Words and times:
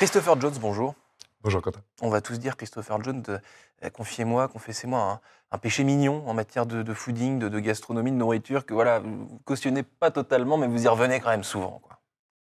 Christopher 0.00 0.40
Jones, 0.40 0.54
bonjour. 0.58 0.94
Bonjour 1.42 1.60
Quentin. 1.60 1.80
On 2.00 2.08
va 2.08 2.22
tous 2.22 2.38
dire, 2.38 2.56
Christopher 2.56 3.04
Jones, 3.04 3.22
euh, 3.28 3.90
confiez-moi, 3.90 4.48
confessez-moi 4.48 4.98
un, 4.98 5.20
un, 5.52 5.58
péché 5.58 5.84
mignon 5.84 6.26
en 6.26 6.32
matière 6.32 6.64
de, 6.64 6.82
de 6.82 6.94
fooding, 6.94 7.38
de, 7.38 7.50
de, 7.50 7.58
gastronomie, 7.58 8.10
de 8.10 8.16
nourriture, 8.16 8.64
que 8.64 8.72
voilà, 8.72 9.00
vous 9.00 9.42
cautionnez 9.44 9.82
pas 9.82 10.10
totalement, 10.10 10.56
mais 10.56 10.68
vous 10.68 10.84
y 10.84 10.88
revenez 10.88 11.20
quand 11.20 11.28
même 11.28 11.44
souvent. 11.44 11.82
Quoi. 11.82 11.98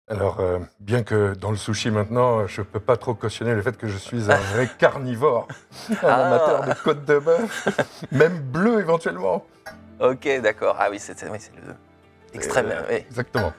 Alors, 0.07 0.39
euh, 0.39 0.59
bien 0.79 1.03
que 1.03 1.33
dans 1.33 1.51
le 1.51 1.57
sushi 1.57 1.91
maintenant, 1.91 2.47
je 2.47 2.61
ne 2.61 2.65
peux 2.65 2.79
pas 2.79 2.95
trop 2.95 3.13
cautionner 3.13 3.53
le 3.53 3.61
fait 3.61 3.75
que 3.75 3.89
je 3.89 3.97
suis 3.97 4.31
un 4.31 4.37
vrai 4.37 4.69
carnivore, 4.79 5.49
un 5.89 5.95
ah. 6.03 6.27
amateur 6.27 6.63
de 6.63 6.81
côte 6.81 7.03
de 7.03 7.19
bœuf, 7.19 7.67
même 8.13 8.39
bleu 8.39 8.79
éventuellement. 8.79 9.45
Ok, 9.99 10.29
d'accord. 10.41 10.77
Ah 10.79 10.87
oui, 10.89 10.97
c'est 10.97 11.21
oui, 11.29 11.39
le 11.67 11.75
extrême. 12.33 12.67
Euh, 12.69 12.83
oui. 12.89 12.95
Exactement. 13.09 13.51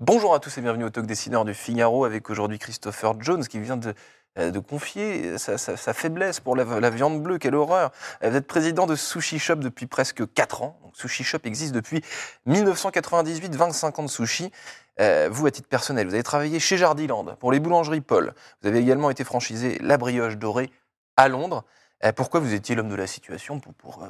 Bonjour 0.00 0.34
à 0.34 0.40
tous 0.40 0.58
et 0.58 0.60
bienvenue 0.60 0.82
au 0.82 0.90
Talk 0.90 1.06
Dessineur 1.06 1.44
du 1.44 1.54
Figaro 1.54 2.04
avec 2.04 2.28
aujourd'hui 2.28 2.58
Christopher 2.58 3.14
Jones 3.20 3.46
qui 3.46 3.60
vient 3.60 3.76
de, 3.76 3.94
euh, 4.38 4.60
confier 4.60 5.38
sa, 5.38 5.56
sa, 5.56 5.94
faiblesse 5.94 6.40
pour 6.40 6.56
la, 6.56 6.90
viande 6.90 7.22
bleue. 7.22 7.38
Quelle 7.38 7.54
horreur 7.54 7.92
euh, 8.24 8.30
Vous 8.30 8.36
êtes 8.36 8.48
président 8.48 8.86
de 8.86 8.96
Sushi 8.96 9.38
Shop 9.38 9.54
depuis 9.54 9.86
presque 9.86 10.28
4 10.34 10.62
ans. 10.62 10.80
Sushi 10.94 11.22
Shop 11.22 11.38
existe 11.44 11.72
depuis 11.72 12.02
1998, 12.46 13.54
25 13.54 14.00
ans 14.00 14.02
de 14.02 14.08
sushi. 14.08 14.50
Euh, 14.98 15.28
vous, 15.30 15.46
à 15.46 15.52
titre 15.52 15.68
personnel, 15.68 16.08
vous 16.08 16.14
avez 16.14 16.24
travaillé 16.24 16.58
chez 16.58 16.76
Jardiland 16.76 17.36
pour 17.38 17.52
les 17.52 17.60
boulangeries 17.60 18.00
Paul. 18.00 18.34
Vous 18.62 18.68
avez 18.68 18.80
également 18.80 19.10
été 19.10 19.22
franchisé 19.22 19.78
La 19.78 19.96
Brioche 19.96 20.38
Dorée 20.38 20.72
à 21.16 21.28
Londres. 21.28 21.64
Euh, 22.04 22.10
pourquoi 22.10 22.40
vous 22.40 22.52
étiez 22.52 22.74
l'homme 22.74 22.88
de 22.88 22.96
la 22.96 23.06
situation 23.06 23.60
pour, 23.60 24.08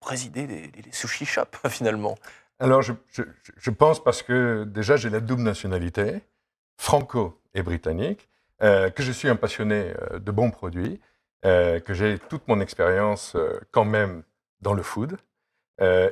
présider 0.00 0.48
les, 0.48 0.62
les, 0.62 0.92
sushi 0.92 1.24
shops 1.24 1.56
finalement? 1.68 2.16
Alors, 2.60 2.82
je, 2.82 3.70
pense 3.70 4.04
parce 4.04 4.22
que 4.22 4.64
déjà, 4.64 4.96
j'ai 4.96 5.08
la 5.08 5.20
double 5.20 5.42
nationalité, 5.42 6.20
franco 6.76 7.40
et 7.54 7.62
britannique, 7.62 8.28
euh, 8.62 8.90
que 8.90 9.02
je 9.02 9.12
suis 9.12 9.28
un 9.28 9.36
passionné 9.36 9.94
euh, 10.12 10.18
de 10.18 10.30
bons 10.30 10.50
produits, 10.50 11.00
euh, 11.46 11.80
que 11.80 11.94
j'ai 11.94 12.18
toute 12.18 12.46
mon 12.48 12.60
expérience 12.60 13.34
quand 13.70 13.86
même 13.86 14.22
dans 14.60 14.74
le 14.74 14.82
food, 14.82 15.16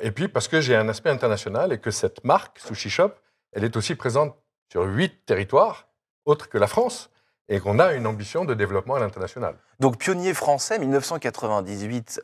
et 0.01 0.09
puis 0.09 0.27
parce 0.27 0.47
que 0.47 0.61
j'ai 0.61 0.75
un 0.75 0.89
aspect 0.89 1.11
international 1.11 1.71
et 1.71 1.77
que 1.77 1.91
cette 1.91 2.23
marque, 2.23 2.57
Sushi 2.57 2.89
Shop, 2.89 3.11
elle 3.51 3.63
est 3.63 3.77
aussi 3.77 3.93
présente 3.93 4.35
sur 4.71 4.81
huit 4.81 5.27
territoires 5.27 5.89
autres 6.25 6.49
que 6.49 6.57
la 6.57 6.65
France 6.65 7.11
et 7.49 7.59
qu'on 7.59 7.77
a 7.77 7.93
une 7.93 8.07
ambition 8.07 8.45
de 8.45 8.55
développement 8.55 8.95
à 8.95 8.99
l'international. 8.99 9.59
Donc, 9.79 9.99
pionnier 9.99 10.33
français, 10.33 10.79
1998, 10.79 12.19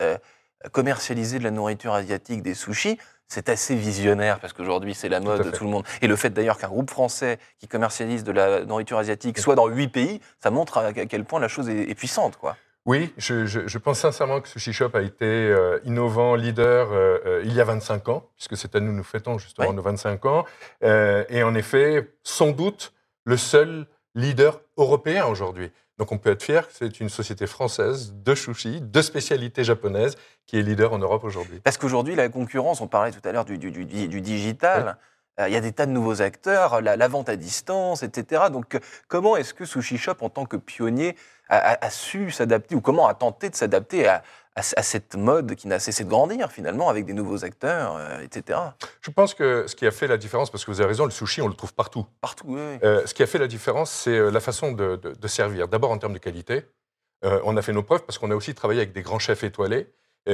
commercialiser 0.72 1.38
de 1.38 1.44
la 1.44 1.50
nourriture 1.50 1.94
asiatique, 1.94 2.42
des 2.42 2.54
sushis 2.54 2.98
c'est 3.28 3.48
assez 3.48 3.74
visionnaire 3.74 4.38
parce 4.38 4.52
qu'aujourd'hui 4.52 4.94
c'est 4.94 5.08
la 5.08 5.20
mode 5.20 5.42
de 5.42 5.50
tout 5.50 5.64
le 5.64 5.70
monde. 5.70 5.84
Et 6.00 6.06
le 6.06 6.16
fait 6.16 6.30
d'ailleurs 6.30 6.58
qu'un 6.58 6.68
groupe 6.68 6.90
français 6.90 7.38
qui 7.58 7.68
commercialise 7.68 8.24
de 8.24 8.32
la 8.32 8.64
nourriture 8.64 8.98
asiatique 8.98 9.38
soit 9.38 9.54
dans 9.54 9.66
huit 9.66 9.88
pays, 9.88 10.20
ça 10.40 10.50
montre 10.50 10.78
à 10.78 10.92
quel 10.92 11.24
point 11.24 11.40
la 11.40 11.48
chose 11.48 11.68
est, 11.68 11.94
puissante, 11.94 12.36
quoi. 12.36 12.56
Oui, 12.84 13.12
je, 13.16 13.46
je, 13.46 13.66
je, 13.66 13.78
pense 13.78 13.98
sincèrement 13.98 14.40
que 14.40 14.48
Sushi 14.48 14.72
Shop 14.72 14.90
a 14.94 15.02
été 15.02 15.24
euh, 15.24 15.80
innovant, 15.84 16.36
leader 16.36 16.92
euh, 16.92 17.18
euh, 17.26 17.42
il 17.44 17.52
y 17.52 17.60
a 17.60 17.64
25 17.64 18.08
ans, 18.10 18.28
puisque 18.36 18.56
cette 18.56 18.76
année 18.76 18.92
nous 18.92 19.02
fêtons 19.02 19.38
justement 19.38 19.70
oui. 19.70 19.74
nos 19.74 19.82
25 19.82 20.24
ans. 20.26 20.44
Euh, 20.84 21.24
et 21.28 21.42
en 21.42 21.56
effet, 21.56 22.12
sans 22.22 22.52
doute 22.52 22.92
le 23.24 23.36
seul 23.36 23.88
leader 24.14 24.60
européen 24.76 25.26
aujourd'hui. 25.26 25.72
Donc 25.98 26.12
on 26.12 26.18
peut 26.18 26.30
être 26.30 26.42
fier 26.42 26.66
que 26.66 26.74
c'est 26.74 27.00
une 27.00 27.08
société 27.08 27.46
française 27.46 28.14
de 28.14 28.34
sushi, 28.34 28.80
de 28.82 29.02
spécialité 29.02 29.64
japonaise, 29.64 30.16
qui 30.46 30.58
est 30.58 30.62
leader 30.62 30.92
en 30.92 30.98
Europe 30.98 31.24
aujourd'hui. 31.24 31.60
Parce 31.60 31.78
qu'aujourd'hui, 31.78 32.14
la 32.14 32.28
concurrence, 32.28 32.80
on 32.80 32.86
parlait 32.86 33.12
tout 33.12 33.26
à 33.26 33.32
l'heure 33.32 33.46
du, 33.46 33.56
du, 33.58 33.70
du, 33.70 33.84
du, 33.86 34.20
digital, 34.20 34.98
oui. 35.38 35.44
euh, 35.44 35.48
il 35.48 35.54
y 35.54 35.56
a 35.56 35.60
des 35.60 35.72
tas 35.72 35.86
de 35.86 35.92
nouveaux 35.92 36.20
acteurs, 36.20 36.82
la, 36.82 36.96
la 36.96 37.08
vente 37.08 37.28
à 37.30 37.36
distance, 37.36 38.02
etc. 38.02 38.44
Donc 38.52 38.78
comment 39.08 39.36
est-ce 39.36 39.54
que 39.54 39.64
Sushi 39.64 39.96
Shop, 39.96 40.16
en 40.20 40.28
tant 40.28 40.44
que 40.44 40.56
pionnier, 40.58 41.16
a, 41.48 41.56
a, 41.56 41.86
a 41.86 41.90
su 41.90 42.30
s'adapter, 42.30 42.74
ou 42.74 42.80
comment 42.80 43.06
a 43.06 43.14
tenté 43.14 43.48
de 43.48 43.54
s'adapter 43.56 44.06
à, 44.06 44.22
à, 44.56 44.82
cette 44.82 45.14
mode 45.16 45.54
qui 45.54 45.68
n'a 45.68 45.78
cessé 45.78 46.04
de 46.04 46.08
grandir 46.08 46.50
finalement 46.50 46.88
avec 46.88 47.04
des 47.04 47.12
nouveaux 47.12 47.44
acteurs, 47.44 47.96
euh, 47.96 48.20
etc. 48.20 48.58
Je 49.02 49.10
pense 49.10 49.34
que 49.34 49.66
ce 49.66 49.76
qui 49.76 49.86
a 49.86 49.90
fait 49.90 50.06
la 50.06 50.16
différence, 50.16 50.50
parce 50.50 50.64
que 50.64 50.70
vous 50.70 50.80
avez 50.80 50.88
raison, 50.88 51.04
le 51.04 51.10
sushi, 51.10 51.42
on 51.42 51.48
le 51.48 51.54
trouve 51.54 51.74
partout. 51.74 52.06
Partout, 52.20 52.46
oui. 52.48 52.78
Euh, 52.82 53.06
ce 53.06 53.14
qui 53.14 53.22
a 53.22 53.26
fait 53.26 53.38
la 53.38 53.46
différence, 53.48 53.90
c'est 53.90 54.16
euh, 54.16 54.30
la 54.30 54.40
façon 54.40 54.72
de, 54.72 54.96
de, 54.96 55.12
de 55.12 55.28
servir. 55.28 55.68
D'abord 55.68 55.90
en 55.90 55.98
termes 55.98 56.14
de 56.14 56.18
qualité. 56.18 56.64
Euh, 57.24 57.40
on 57.44 57.56
a 57.56 57.62
fait 57.62 57.72
nos 57.72 57.82
preuves 57.82 58.04
parce 58.04 58.18
qu'on 58.18 58.30
a 58.30 58.34
aussi 58.34 58.54
travaillé 58.54 58.80
avec 58.80 58.92
des 58.92 59.02
grands 59.02 59.18
chefs 59.18 59.44
étoilés 59.44 59.88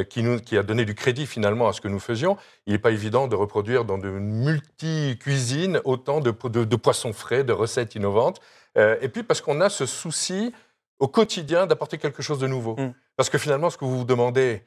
qui, 0.09 0.23
nous, 0.23 0.41
qui 0.41 0.57
a 0.57 0.63
donné 0.63 0.87
du 0.87 0.95
crédit 0.95 1.27
finalement 1.27 1.69
à 1.69 1.75
ce 1.75 1.83
que 1.83 1.89
nous 1.89 2.01
faisions. 2.01 2.39
Il 2.67 2.73
n'est 2.73 2.79
pas 2.79 2.93
évident 2.93 3.29
de 3.29 3.37
reproduire 3.37 3.85
dans 3.85 3.99
de 3.99 4.09
multi-cuisines 4.09 5.83
autant 5.85 6.21
de, 6.21 6.31
de, 6.31 6.65
de, 6.65 6.77
poissons 6.77 7.13
frais, 7.13 7.45
de 7.45 7.53
recettes 7.53 7.95
innovantes. 7.95 8.41
Euh, 8.79 8.97
et 9.03 9.09
puis 9.09 9.23
parce 9.23 9.43
qu'on 9.43 9.61
a 9.61 9.69
ce 9.69 9.85
souci 9.85 10.55
au 10.99 11.09
quotidien 11.09 11.67
d'apporter 11.67 11.99
quelque 11.99 12.23
chose 12.23 12.39
de 12.39 12.47
nouveau. 12.47 12.77
Mm. 12.77 12.95
Parce 13.17 13.31
que 13.31 13.39
finalement, 13.39 13.71
ce 13.71 13.77
que 13.77 13.85
vous 13.85 13.99
vous 13.99 14.05
demandez 14.05 14.63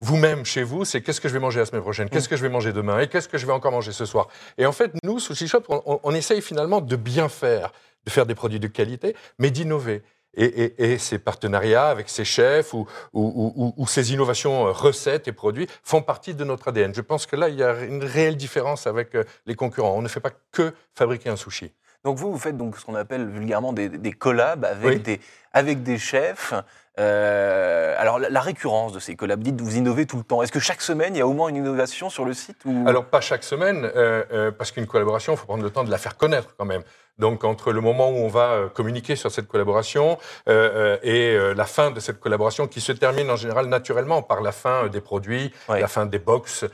vous-même 0.00 0.44
chez 0.44 0.62
vous, 0.62 0.84
c'est 0.84 1.02
qu'est-ce 1.02 1.20
que 1.20 1.28
je 1.28 1.34
vais 1.34 1.40
manger 1.40 1.58
la 1.58 1.66
semaine 1.66 1.82
prochaine, 1.82 2.08
qu'est-ce 2.08 2.26
mm. 2.26 2.30
que 2.30 2.36
je 2.36 2.42
vais 2.42 2.48
manger 2.48 2.72
demain 2.72 3.00
et 3.00 3.08
qu'est-ce 3.08 3.28
que 3.28 3.38
je 3.38 3.46
vais 3.46 3.52
encore 3.52 3.72
manger 3.72 3.92
ce 3.92 4.04
soir. 4.04 4.28
Et 4.56 4.66
en 4.66 4.72
fait, 4.72 4.92
nous, 5.02 5.18
Sushi 5.18 5.48
Shop, 5.48 5.62
on, 5.68 6.00
on 6.02 6.14
essaye 6.14 6.40
finalement 6.40 6.80
de 6.80 6.96
bien 6.96 7.28
faire, 7.28 7.72
de 8.04 8.10
faire 8.10 8.26
des 8.26 8.34
produits 8.34 8.60
de 8.60 8.68
qualité, 8.68 9.16
mais 9.38 9.50
d'innover. 9.50 10.02
Et, 10.34 10.44
et, 10.44 10.92
et, 10.92 10.98
ces 10.98 11.18
partenariats 11.18 11.88
avec 11.88 12.08
ces 12.10 12.24
chefs 12.24 12.74
ou, 12.74 12.86
ou, 13.12 13.52
ou, 13.56 13.74
ou, 13.76 13.86
ces 13.88 14.12
innovations 14.12 14.68
euh, 14.68 14.72
recettes 14.72 15.26
et 15.26 15.32
produits 15.32 15.66
font 15.82 16.02
partie 16.02 16.34
de 16.34 16.44
notre 16.44 16.68
ADN. 16.68 16.94
Je 16.94 17.00
pense 17.00 17.26
que 17.26 17.34
là, 17.34 17.48
il 17.48 17.56
y 17.56 17.62
a 17.62 17.82
une 17.82 18.04
réelle 18.04 18.36
différence 18.36 18.86
avec 18.86 19.14
euh, 19.14 19.24
les 19.46 19.56
concurrents. 19.56 19.96
On 19.96 20.02
ne 20.02 20.06
fait 20.06 20.20
pas 20.20 20.30
que 20.52 20.74
fabriquer 20.94 21.30
un 21.30 21.36
sushi. 21.36 21.72
Donc 22.04 22.18
vous, 22.18 22.30
vous 22.30 22.38
faites 22.38 22.56
donc 22.56 22.76
ce 22.76 22.84
qu'on 22.84 22.94
appelle 22.94 23.26
vulgairement 23.26 23.72
des, 23.72 23.88
des 23.88 24.12
collabs 24.12 24.64
avec, 24.64 24.98
oui. 24.98 25.00
des, 25.00 25.20
avec 25.52 25.82
des 25.82 25.98
chefs. 25.98 26.52
Euh, 26.98 27.94
alors 27.96 28.18
la, 28.18 28.28
la, 28.28 28.40
récurrence 28.40 28.92
de 28.92 28.98
ces 28.98 29.14
collabs, 29.14 29.40
dites 29.40 29.60
vous 29.60 29.76
innovez 29.76 30.06
tout 30.06 30.16
le 30.16 30.24
temps. 30.24 30.42
Est-ce 30.42 30.50
que 30.50 30.58
chaque 30.58 30.82
semaine 30.82 31.14
il 31.14 31.18
y 31.18 31.22
a 31.22 31.26
au 31.26 31.32
moins 31.32 31.48
une 31.48 31.56
innovation 31.56 32.10
sur 32.10 32.24
le 32.24 32.34
site 32.34 32.58
ou... 32.64 32.84
Alors 32.88 33.04
pas 33.04 33.20
chaque 33.20 33.44
semaine, 33.44 33.88
euh, 33.94 34.24
euh, 34.32 34.50
parce 34.50 34.72
qu'une 34.72 34.86
collaboration, 34.86 35.34
il 35.34 35.36
faut 35.36 35.46
prendre 35.46 35.62
le 35.62 35.70
temps 35.70 35.84
de 35.84 35.90
la 35.90 35.98
faire 35.98 36.16
connaître 36.16 36.54
quand 36.56 36.64
même. 36.64 36.82
Donc 37.18 37.44
entre 37.44 37.72
le 37.72 37.80
moment 37.80 38.10
où 38.10 38.16
on 38.16 38.28
va 38.28 38.68
communiquer 38.74 39.16
sur 39.16 39.30
cette 39.32 39.48
collaboration 39.48 40.18
et 40.46 41.36
la 41.56 41.64
fin 41.64 41.90
de 41.90 41.98
cette 41.98 42.20
collaboration, 42.20 42.68
qui 42.68 42.80
se 42.80 42.92
termine 42.92 43.28
en 43.28 43.34
général 43.34 43.66
naturellement 43.66 44.22
par 44.22 44.40
la 44.40 44.52
fin 44.52 44.86
des 44.86 45.00
produits, 45.00 45.52
ouais. 45.68 45.80
la 45.80 45.88
fin 45.88 46.06
des 46.06 46.20
box. 46.20 46.64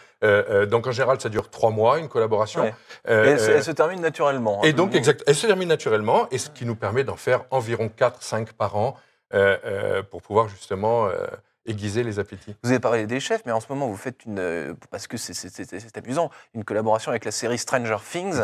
donc 0.69 0.87
en 0.87 0.93
général, 0.93 1.19
ça 1.19 1.31
dure 1.31 1.49
trois 1.49 1.71
mois 1.71 1.99
une 1.99 2.09
collaboration. 2.09 2.61
Ouais. 2.61 2.75
elle, 3.05 3.41
elle, 3.41 3.65
se 3.65 3.71
termine 3.71 4.03
naturellement. 4.03 4.61
Hein, 4.63 4.67
et 4.67 4.75
donc 4.75 4.95
exact, 4.95 5.25
elle 5.27 5.35
se 5.35 5.47
termine 5.47 5.69
naturellement, 5.71 6.29
et 6.31 6.37
ce 6.37 6.51
qui 6.51 6.67
nous 6.67 6.77
permet 6.77 7.05
d'en 7.05 7.17
faire 7.17 7.45
environ 7.51 7.91
4-5 7.99 8.53
par 8.53 8.77
an. 8.77 8.99
Euh, 9.35 9.59
euh, 9.65 10.03
pour 10.05 10.23
pouvoir 10.23 10.49
justement 10.49 11.07
euh, 11.07 11.27
aiguiser 11.67 12.05
les 12.05 12.21
appétits. 12.21 12.55
Vous 12.63 12.71
avez 12.71 12.79
parlé 12.79 13.07
des 13.07 13.19
chefs, 13.19 13.43
mais 13.47 13.51
en 13.51 13.59
ce 13.59 13.67
moment, 13.69 13.89
vous 13.89 13.97
faites 13.97 14.25
une, 14.27 14.77
parce 14.91 15.09
que 15.09 15.17
c'est 15.17 15.97
amusant, 15.97 16.31
une 16.55 16.63
collaboration 16.63 17.11
avec 17.11 17.25
la 17.25 17.33
série 17.33 17.59
Stranger 17.59 17.97
Things. 18.09 18.41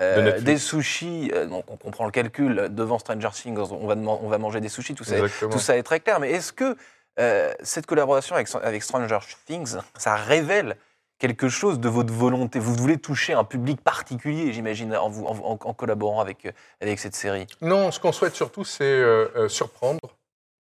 Euh, 0.00 0.40
des 0.40 0.58
sushis, 0.58 1.30
euh, 1.32 1.46
donc 1.46 1.64
on 1.70 1.78
comprend 1.78 2.04
le 2.04 2.10
calcul, 2.10 2.68
devant 2.70 2.98
Stranger 2.98 3.30
Things, 3.32 3.56
on 3.56 3.86
va, 3.86 3.94
on 3.94 4.28
va 4.28 4.36
manger 4.38 4.60
des 4.60 4.68
sushis, 4.68 4.94
tout 4.94 5.04
ça, 5.04 5.16
tout 5.50 5.58
ça 5.58 5.78
est 5.78 5.82
très 5.82 6.00
clair. 6.00 6.20
Mais 6.20 6.32
est-ce 6.32 6.52
que 6.52 6.76
euh, 7.18 7.54
cette 7.62 7.86
collaboration 7.86 8.34
avec, 8.34 8.48
avec 8.62 8.82
Stranger 8.82 9.20
Things, 9.46 9.76
ça 9.96 10.16
révèle 10.16 10.76
quelque 11.18 11.48
chose 11.48 11.80
de 11.80 11.88
votre 11.88 12.12
volonté? 12.12 12.58
Vous 12.58 12.74
voulez 12.74 12.98
toucher 12.98 13.32
un 13.32 13.44
public 13.44 13.80
particulier, 13.80 14.52
j'imagine, 14.52 14.94
en, 14.94 15.06
en, 15.06 15.58
en, 15.64 15.72
collaborant 15.72 16.20
avec, 16.20 16.46
avec 16.82 16.98
cette 16.98 17.14
série? 17.14 17.46
Non, 17.62 17.90
ce 17.90 17.98
qu'on 18.00 18.12
souhaite 18.12 18.34
surtout, 18.34 18.64
c'est 18.64 18.84
euh, 18.84 19.48
surprendre 19.48 20.00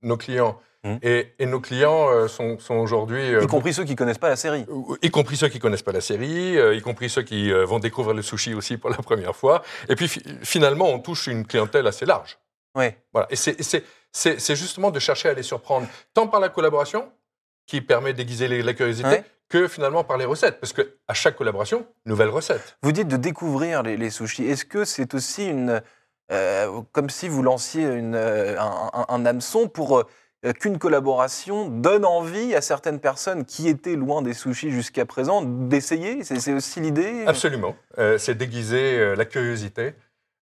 nos 0.03 0.17
clients. 0.17 0.61
Mmh. 0.85 0.97
Et, 1.03 1.33
et, 1.39 1.47
nos 1.47 1.61
clients 1.61 2.09
euh, 2.11 2.27
sont, 2.27 2.59
sont 2.59 2.75
aujourd'hui... 2.75 3.35
Euh, 3.35 3.45
y 3.45 3.47
compris 3.47 3.73
ceux 3.73 3.85
qui 3.85 3.95
connaissent 3.95 4.19
pas 4.19 4.29
la 4.29 4.37
série. 4.37 4.67
Y 5.01 5.11
compris 5.11 5.37
ceux 5.37 5.49
qui 5.49 5.61
connaissent 5.61 5.85
pas 5.85 5.93
la 5.93 6.01
série, 6.01 6.59
euh, 6.59 6.75
y 6.75 6.81
compris 6.81 7.09
ceux 7.09 7.23
qui 7.23 7.53
euh, 7.53 7.65
vont 7.65 7.79
découvrir 7.79 8.15
le 8.15 8.23
sushi 8.23 8.53
aussi 8.53 8.77
pour 8.77 8.91
la 8.91 8.97
première 9.03 9.37
fois. 9.37 9.63
Et 9.89 9.95
puis 9.95 10.09
finalement, 10.43 10.89
on 10.89 10.99
touche 10.99 11.29
une 11.29 11.47
clientèle 11.47 11.87
assez 11.87 12.05
large. 12.05 12.37
Oui. 12.75 12.87
Voilà. 13.13 13.29
Et 13.31 13.37
c'est 13.37 14.57
justement 14.57 14.91
de 14.91 14.99
chercher 14.99 15.29
à 15.29 15.35
les 15.35 15.45
surprendre, 15.45 15.87
tant 16.15 16.27
par 16.27 16.41
la 16.41 16.49
collaboration, 16.49 17.13
qui 17.67 17.81
permet 17.81 18.13
d'aiguiser 18.13 18.49
la 18.49 18.75
curiosité, 18.75 19.09
ouais. 19.09 19.25
que 19.49 19.69
finalement 19.69 20.03
par 20.03 20.17
les 20.17 20.25
recettes. 20.25 20.59
Parce 20.59 20.73
que 20.73 20.97
à 21.07 21.15
chaque 21.15 21.37
collaboration, 21.37 21.87
nouvelle 22.07 22.31
recette. 22.31 22.77
Vous 22.83 22.91
dites 22.91 23.07
de 23.07 23.17
découvrir 23.17 23.85
les, 23.85 23.97
les 23.97 24.11
sushis. 24.11 24.47
Est-ce 24.47 24.65
que 24.65 24.85
c'est 24.85 25.15
aussi 25.15 25.47
une... 25.47 25.81
comme 26.93 27.11
si 27.11 27.29
vous 27.29 27.43
lanciez 27.43 27.85
une, 27.85 28.15
un, 28.15 28.91
un, 28.93 29.05
un 29.09 29.27
hameçon 29.27 29.69
pour 29.69 30.05
euh, 30.45 30.53
qu'une 30.53 30.79
collaboration 30.79 31.69
donne 31.69 32.05
envie 32.05 32.57
à 32.57 32.61
certaines 32.61 32.99
personnes 32.99 33.45
qui 33.45 33.69
étaient 33.69 33.95
loin 33.95 34.23
des 34.23 34.35
sushis 34.35 34.73
jusqu'à 34.73 35.07
présent 35.07 35.43
d'essayer 35.43 36.25
C'est 36.25 36.53
aussi 36.53 36.81
l'idée 36.81 37.25
Absolument. 37.27 37.77
Euh, 37.99 38.19
c'est 38.19 38.35
déguiser 38.35 38.99
euh, 38.99 39.15
la 39.15 39.25
curiosité, 39.25 39.95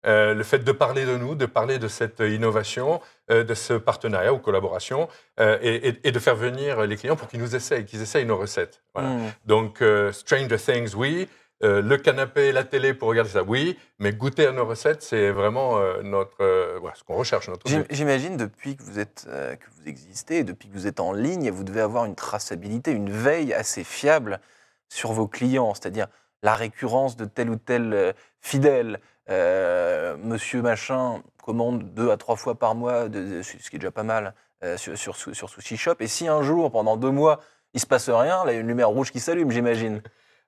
euh, 0.06 0.32
le 0.32 0.42
fait 0.42 0.60
de 0.60 0.72
parler 0.72 1.04
de 1.04 1.18
nous, 1.18 1.34
de 1.34 1.44
parler 1.44 1.78
de 1.78 1.86
cette 1.86 2.20
innovation, 2.20 3.02
euh, 3.30 3.44
de 3.44 3.52
ce 3.52 3.74
partenariat 3.74 4.32
ou 4.32 4.38
collaboration, 4.38 5.06
euh, 5.38 5.58
et, 5.60 5.88
et, 5.88 6.00
et, 6.04 6.12
de 6.12 6.18
faire 6.18 6.36
venir 6.36 6.86
les 6.86 6.96
clients 6.96 7.16
pour 7.16 7.28
qu'ils 7.28 7.40
nous 7.40 7.54
essayent, 7.54 7.84
qu'ils 7.84 8.00
essayent 8.00 8.24
nos 8.24 8.38
recettes. 8.38 8.82
Voilà. 8.94 9.10
Mm. 9.10 9.32
Donc, 9.44 9.84
Stranger 10.12 10.56
Things, 10.56 10.94
oui. 10.96 11.28
Euh, 11.62 11.82
le 11.82 11.96
canapé, 11.98 12.52
la 12.52 12.64
télé 12.64 12.94
pour 12.94 13.08
regarder 13.08 13.30
ça, 13.30 13.42
oui, 13.42 13.78
mais 13.98 14.12
goûter 14.12 14.46
à 14.46 14.52
nos 14.52 14.64
recettes, 14.64 15.02
c'est 15.02 15.30
vraiment 15.30 15.78
euh, 15.78 16.02
notre, 16.02 16.42
euh, 16.42 16.78
ce 16.94 17.04
qu'on 17.04 17.16
recherche. 17.16 17.48
Notre. 17.48 17.66
J'imagine 17.90 18.36
depuis 18.36 18.76
que 18.76 18.82
vous 18.82 18.98
êtes, 18.98 19.26
que 19.26 19.66
vous 19.76 19.88
existez, 19.88 20.42
depuis 20.44 20.68
que 20.68 20.74
vous 20.74 20.86
êtes 20.86 21.00
en 21.00 21.12
ligne, 21.12 21.50
vous 21.50 21.64
devez 21.64 21.80
avoir 21.82 22.04
une 22.06 22.14
traçabilité, 22.14 22.92
une 22.92 23.10
veille 23.10 23.52
assez 23.52 23.84
fiable 23.84 24.40
sur 24.88 25.12
vos 25.12 25.28
clients, 25.28 25.74
c'est-à-dire 25.74 26.06
la 26.42 26.54
récurrence 26.54 27.16
de 27.16 27.26
tel 27.26 27.50
ou 27.50 27.56
tel 27.56 28.14
fidèle. 28.40 29.00
Monsieur 29.28 30.62
machin 30.62 31.22
commande 31.42 31.94
deux 31.94 32.10
à 32.10 32.16
trois 32.16 32.36
fois 32.36 32.54
par 32.58 32.74
mois, 32.74 33.08
de- 33.08 33.42
ce 33.42 33.70
qui 33.70 33.76
est 33.76 33.78
déjà 33.78 33.90
pas 33.90 34.02
mal, 34.02 34.34
sur, 34.76 34.96
sur, 34.96 35.16
sur 35.16 35.48
Sushi 35.48 35.76
Shop. 35.76 35.94
Et 36.00 36.06
si 36.06 36.26
un 36.28 36.42
jour, 36.42 36.70
pendant 36.72 36.96
deux 36.96 37.10
mois, 37.10 37.40
il 37.74 37.80
se 37.80 37.86
passe 37.86 38.08
rien, 38.10 38.44
là, 38.44 38.52
il 38.52 38.54
y 38.56 38.58
a 38.58 38.60
une 38.60 38.66
lumière 38.68 38.88
rouge 38.88 39.12
qui 39.12 39.20
s'allume, 39.20 39.50
j'imagine. 39.50 40.02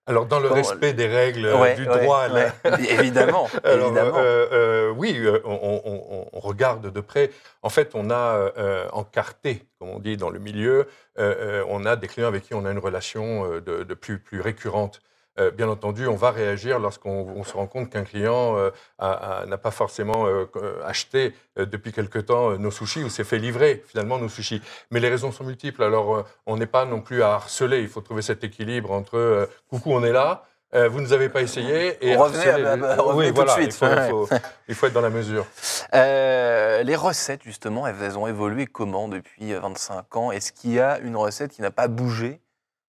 Alors, 0.07 0.27
dans 0.27 0.41
le 0.41 0.49
respect 0.49 0.93
des 0.95 1.07
règles 1.07 1.47
euh, 1.47 1.61
Ouais, 1.61 1.77
du 1.77 1.87
ouais, 1.87 2.03
droit, 2.03 2.27
là, 2.29 2.53
ouais. 2.65 2.85
évidemment, 2.91 3.49
Alors, 3.65 3.87
évidemment. 3.89 4.19
euh, 4.19 4.49
euh, 4.53 4.91
oui, 4.91 5.17
euh, 5.19 5.41
on, 5.45 5.53
on- 5.85 6.15
on- 6.23 6.29
on 6.33 6.41
regarde 6.41 6.93
de 6.93 7.01
près. 7.01 7.31
En 7.63 7.69
fait, 7.69 7.93
on 7.95 8.11
a 8.11 8.53
euh, 8.59 8.89
encarté, 8.93 9.65
comme 9.79 9.91
on 9.91 9.99
dit 10.01 10.17
dans 10.17 10.31
le 10.31 10.41
milieu, 10.41 10.89
euh, 11.19 11.63
euh, 11.63 11.65
on 11.69 11.85
a 11.85 11.95
des 11.95 12.09
clients 12.09 12.27
avec 12.27 12.43
qui 12.43 12.55
on 12.55 12.65
a 12.65 12.73
une 12.73 12.79
relation 12.81 13.45
euh, 13.53 13.61
de, 13.61 13.85
de 13.85 13.95
plus, 13.95 14.19
plus 14.19 14.41
récurrente. 14.41 15.01
Euh, 15.39 15.51
bien 15.51 15.69
entendu, 15.69 16.07
on 16.07 16.15
va 16.17 16.31
réagir 16.31 16.79
lorsqu'on 16.79 17.27
on 17.35 17.43
se 17.43 17.55
rend 17.55 17.67
compte 17.67 17.89
qu'un 17.91 18.05
client 18.05 18.57
euh, 18.59 18.71
n'a 19.01 19.57
pas 19.59 19.71
forcément 19.71 20.27
euh, 20.27 20.47
acheté 20.85 21.35
depuis 21.57 21.91
quelque 21.93 22.19
temps 22.19 22.59
nos 22.59 22.71
sushis 22.71 23.03
ou 23.03 23.09
s'est 23.09 23.25
fait 23.25 23.39
livrer 23.39 23.83
finalement 23.89 24.19
nos 24.19 24.29
sushis. 24.29 24.61
Mais 24.91 25.01
les 25.01 25.09
raisons 25.09 25.33
sont 25.33 25.45
multiples. 25.45 25.83
Alors, 25.83 26.25
on 26.47 26.57
n'est 26.59 26.67
pas 26.67 26.85
non 26.85 27.01
plus 27.01 27.23
à 27.23 27.33
harceler. 27.35 27.81
Il 27.81 27.89
faut 27.89 28.03
trouver 28.03 28.21
cet 28.23 28.45
équilibre 28.45 28.91
entre 28.91 29.49
coucou, 29.71 29.93
on 29.93 30.05
est 30.05 30.13
là. 30.13 30.45
euh, 30.75 30.89
vous 30.89 31.01
ne 31.01 31.05
nous 31.07 31.13
avez 31.15 31.29
pas 31.29 31.41
essayé 31.43 31.97
et 32.01 32.15
bah, 32.63 32.77
bah, 32.77 32.97
revenez 32.99 33.33
tout 33.33 33.43
de 33.45 33.49
suite. 33.51 33.67
Il 33.69 33.73
faut, 33.73 33.87
il 33.87 34.29
faut- 34.29 34.37
il 34.69 34.75
faut 34.75 34.87
être 34.87 34.93
dans 34.95 35.01
la 35.03 35.11
mesure. 35.11 35.47
Euh, 35.95 36.83
les 36.83 36.97
recettes, 36.97 37.43
justement, 37.45 37.87
elles, 37.87 38.19
ont 38.19 38.27
évolué 38.27 38.67
comment 38.67 39.09
depuis 39.09 39.53
euh, 39.55 39.61
25 39.61 40.17
ans? 40.17 40.31
Est-ce 40.33 40.53
qu'il 40.53 40.73
y 40.73 40.81
a 40.81 40.99
une 40.99 41.17
recette 41.17 41.53
qui 41.53 41.63
n'a 41.63 41.71
pas 41.71 41.89
bougé 41.89 42.41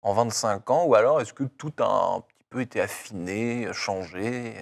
en 0.06 0.14
25 0.14 0.70
ans 0.70 0.84
Ou 0.86 0.94
alors 0.94 1.20
est-ce 1.20 1.32
que 1.32 1.44
tout 1.44 1.72
a 1.80 2.14
un 2.16 2.20
petit 2.20 2.44
peu 2.48 2.60
été 2.60 2.80
affiné, 2.80 3.68
changé? 3.72 4.54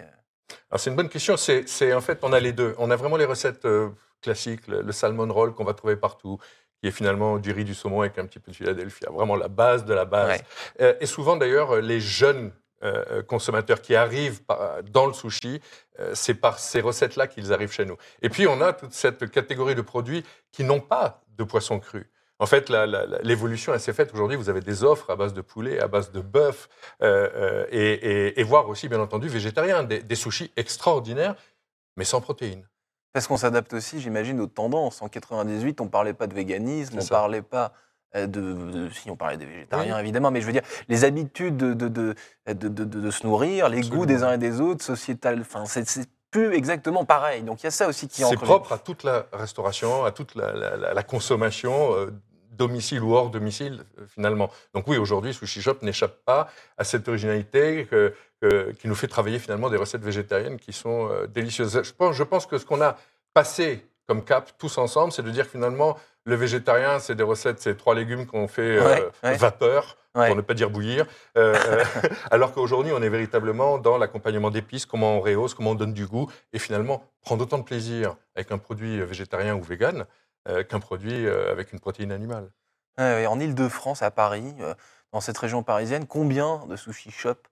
Alors 0.70 0.80
c'est 0.80 0.90
une 0.90 0.96
bonne 0.96 1.08
question. 1.08 1.36
C'est, 1.36 1.92
en 1.92 2.00
fait, 2.00 2.18
on 2.22 2.32
a 2.32 2.40
les 2.40 2.52
deux. 2.52 2.74
On 2.78 2.90
a 2.90 2.96
vraiment 2.96 3.16
les 3.16 3.24
recettes 3.26 3.64
euh, 3.66 3.90
classiques, 4.22 4.66
le, 4.68 4.80
le 4.82 4.92
salmon 4.92 5.30
roll 5.32 5.52
qu'on 5.54 5.64
va 5.64 5.74
trouver 5.74 5.96
partout, 5.96 6.38
qui 6.80 6.88
est 6.88 6.90
finalement 6.90 7.38
du 7.38 7.52
riz, 7.52 7.64
du 7.64 7.74
saumon 7.74 8.00
avec 8.00 8.18
un 8.18 8.26
petit 8.26 8.38
peu 8.38 8.50
de 8.52 8.56
Philadelphia, 8.56 9.10
vraiment 9.10 9.36
la 9.36 9.48
base 9.48 9.84
de 9.84 9.92
la 9.92 10.06
base. 10.06 10.28
Ouais. 10.30 10.40
Euh, 10.80 10.94
et 11.00 11.06
souvent 11.06 11.36
d'ailleurs, 11.36 11.76
les 11.76 12.00
jeunes 12.00 12.52
euh, 12.82 13.22
consommateurs 13.22 13.80
qui 13.82 13.94
arrivent 13.94 14.42
par- 14.44 14.82
dans 14.84 15.06
le 15.06 15.12
sushi, 15.12 15.60
euh, 16.00 16.12
c'est 16.14 16.34
par 16.34 16.58
ces 16.58 16.80
recettes-là 16.80 17.26
qu'ils 17.26 17.52
arrivent 17.52 17.72
chez 17.72 17.84
nous. 17.84 17.96
Et 18.22 18.28
puis 18.30 18.46
on 18.46 18.60
a 18.62 18.72
toute 18.72 18.92
cette 18.92 19.30
catégorie 19.30 19.74
de 19.74 19.82
produits 19.82 20.24
qui 20.52 20.64
n'ont 20.64 20.80
pas 20.80 21.22
de 21.36 21.44
poisson 21.44 21.78
cru. 21.80 22.10
En 22.40 22.46
fait, 22.46 22.68
l'évolution, 23.22 23.72
elle 23.74 23.80
s'est 23.80 23.92
faite. 23.92 24.12
Aujourd'hui, 24.12 24.36
vous 24.36 24.48
avez 24.48 24.60
des 24.60 24.82
offres 24.82 25.08
à 25.10 25.16
base 25.16 25.34
de 25.34 25.40
poulet, 25.40 25.78
à 25.80 25.86
base 25.86 26.10
de 26.10 26.20
bœuf, 26.20 26.68
euh, 27.02 27.28
euh, 27.34 27.66
et, 27.70 27.92
et- 27.92 28.40
et 28.40 28.42
voire 28.42 28.68
aussi, 28.68 28.88
bien 28.88 29.00
entendu, 29.00 29.28
végétariens. 29.28 29.84
Des, 29.84 30.02
des 30.02 30.14
sushis 30.16 30.50
extraordinaires, 30.56 31.36
mais 31.96 32.04
sans 32.04 32.20
protéines. 32.20 32.66
Parce 33.12 33.28
qu'on 33.28 33.36
s'adapte 33.36 33.72
aussi, 33.74 34.00
j'imagine, 34.00 34.40
aux 34.40 34.48
tendances. 34.48 35.00
En 35.00 35.08
98, 35.08 35.80
on 35.80 35.86
parlait 35.86 36.12
pas 36.14 36.26
de 36.26 36.34
véganisme, 36.34 36.96
on 36.98 37.02
ça. 37.02 37.10
parlait 37.14 37.42
pas 37.42 37.72
euh, 38.16 38.26
de, 38.26 38.40
de- 38.40 38.90
Si, 38.90 39.08
on 39.10 39.16
parlait 39.16 39.36
des 39.36 39.46
végétariens, 39.46 39.96
évidemment, 40.00 40.32
mais 40.32 40.40
je 40.40 40.46
veux 40.46 40.52
dire, 40.52 40.62
les 40.88 41.04
habitudes 41.04 41.56
de, 41.56 42.14
se 43.10 43.24
nourrir, 43.26 43.68
les 43.68 43.78
Absolument. 43.78 44.00
goûts 44.00 44.06
des 44.06 44.22
uns 44.24 44.32
et 44.32 44.38
des 44.38 44.60
autres, 44.60 44.84
sociétal, 44.84 45.40
enfin, 45.40 45.64
c'est 45.66 46.08
plus 46.34 46.52
exactement 46.52 47.04
pareil. 47.04 47.42
Donc 47.42 47.62
il 47.62 47.66
y 47.66 47.68
a 47.68 47.70
ça 47.70 47.86
aussi 47.86 48.08
qui 48.08 48.22
C'est 48.24 48.36
propre 48.36 48.72
à 48.72 48.78
toute 48.78 49.04
la 49.04 49.26
restauration, 49.32 50.04
à 50.04 50.10
toute 50.10 50.34
la, 50.34 50.52
la- 50.52 50.76
la- 50.76 50.92
la 50.94 51.02
consommation, 51.04 51.94
euh, 51.94 52.10
domicile 52.50 53.02
ou 53.04 53.14
hors 53.14 53.30
domicile, 53.30 53.84
euh, 53.98 54.04
finalement. 54.08 54.50
Donc 54.74 54.88
oui, 54.88 54.96
aujourd'hui, 54.96 55.32
Sushi 55.32 55.62
Shop 55.62 55.76
n'échappe 55.82 56.16
pas 56.24 56.48
à 56.76 56.82
cette 56.82 57.06
originalité 57.08 57.86
que- 57.88 58.12
que- 58.40 58.72
qui 58.72 58.88
nous 58.88 58.96
fait 58.96 59.06
travailler 59.06 59.38
finalement 59.38 59.70
des 59.70 59.76
recettes 59.76 60.02
végétariennes 60.02 60.58
qui 60.58 60.72
sont 60.72 61.08
euh, 61.08 61.26
délicieuses. 61.28 61.80
Je 61.84 61.92
pense, 61.92 62.16
je 62.16 62.24
pense 62.24 62.46
que 62.46 62.58
ce 62.58 62.66
qu'on 62.66 62.80
a 62.82 62.96
passé 63.32 63.86
comme 64.08 64.24
cap 64.24 64.50
tous 64.58 64.76
ensemble, 64.78 65.12
c'est 65.12 65.22
de 65.22 65.30
dire 65.30 65.46
finalement, 65.46 65.96
le 66.24 66.34
végétarien, 66.36 66.98
c'est 66.98 67.14
des 67.14 67.22
recettes, 67.22 67.60
c'est 67.60 67.76
trois 67.76 67.94
légumes 67.94 68.26
qu'on 68.26 68.48
fait 68.48 68.78
euh, 68.78 69.10
Ouais, 69.22 69.36
vapeur, 69.36 69.96
Ouais. 70.16 70.28
pour 70.28 70.36
ne 70.36 70.42
pas 70.42 70.54
dire 70.54 70.70
bouillir. 70.70 71.06
Euh, 71.36 71.56
euh, 71.56 71.84
alors 72.30 72.52
qu'aujourd'hui, 72.52 72.92
on 72.94 73.02
est 73.02 73.08
véritablement 73.08 73.78
dans 73.78 73.98
l'accompagnement 73.98 74.50
d'épices, 74.50 74.86
comment 74.86 75.16
on 75.16 75.20
rehausse, 75.20 75.54
comment 75.54 75.72
on 75.72 75.74
donne 75.74 75.92
du 75.92 76.06
goût, 76.06 76.30
et 76.52 76.60
finalement 76.60 77.02
prendre 77.20 77.42
autant 77.42 77.58
de 77.58 77.64
plaisir 77.64 78.14
avec 78.36 78.52
un 78.52 78.58
produit 78.58 79.00
végétarien 79.00 79.56
ou 79.56 79.62
vegan 79.62 80.06
euh, 80.48 80.62
qu'un 80.62 80.78
produit 80.78 81.26
euh, 81.26 81.50
avec 81.50 81.72
une 81.72 81.80
protéine 81.80 82.12
animale. 82.12 82.48
En 82.96 83.40
Ile-de-France, 83.40 84.02
à 84.02 84.12
Paris, 84.12 84.54
dans 85.12 85.20
cette 85.20 85.36
région 85.36 85.64
parisienne, 85.64 86.06
combien 86.06 86.64
de 86.68 86.76
sushi 86.76 87.10
shops 87.10 87.48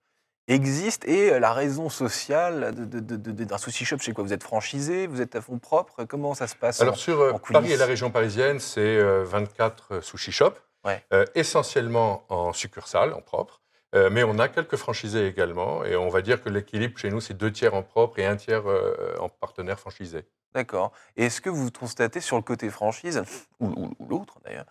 existent 0.48 1.06
Et 1.08 1.30
euh, 1.32 1.38
la 1.38 1.52
raison 1.52 1.88
sociale 1.88 2.74
d'un 2.74 3.58
sushi 3.58 3.84
shop, 3.84 3.98
c'est 4.00 4.12
quoi 4.12 4.24
Vous 4.24 4.32
êtes 4.32 4.42
franchisé 4.42 5.06
Vous 5.06 5.20
êtes 5.20 5.36
à 5.36 5.40
fond 5.40 5.58
propre 5.58 6.04
Comment 6.04 6.34
ça 6.34 6.46
se 6.46 6.56
passe 6.56 6.80
Alors 6.80 6.96
sur 6.96 7.20
euh, 7.20 7.32
en 7.32 7.38
coulisses. 7.38 7.60
Paris 7.62 7.72
et 7.72 7.76
la 7.76 7.86
région 7.86 8.10
parisienne, 8.10 8.58
c'est 8.60 8.80
euh, 8.80 9.24
24 9.24 10.00
sushi 10.02 10.32
shops, 10.32 10.58
Ouais. 10.84 11.00
euh, 11.12 11.24
essentiellement 11.34 12.24
en 12.28 12.52
succursale, 12.52 13.12
en 13.14 13.20
propre. 13.20 13.60
Euh, 13.94 14.08
mais 14.10 14.24
on 14.24 14.38
a 14.38 14.48
quelques 14.48 14.76
franchisés 14.76 15.26
également, 15.26 15.84
et 15.84 15.96
on 15.96 16.08
va 16.08 16.22
dire 16.22 16.42
que 16.42 16.48
l'équilibre 16.48 16.98
chez 16.98 17.10
nous, 17.10 17.20
c'est 17.20 17.34
deux 17.34 17.52
tiers 17.52 17.74
en 17.74 17.82
propre 17.82 18.18
et 18.18 18.26
un 18.26 18.36
tiers 18.36 18.66
euh, 18.68 19.14
en 19.20 19.28
partenaire 19.28 19.78
franchisé. 19.78 20.24
D'accord. 20.54 20.92
Et 21.16 21.26
est-ce 21.26 21.40
que 21.40 21.50
vous 21.50 21.70
constatez 21.70 22.20
sur 22.20 22.36
le 22.36 22.42
côté 22.42 22.68
franchise, 22.70 23.22
ou, 23.60 23.66
ou- 23.68 23.94
ou 23.98 24.06
l'autre 24.08 24.38
d'ailleurs, 24.44 24.64